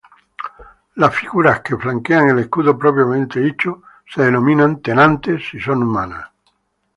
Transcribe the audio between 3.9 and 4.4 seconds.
se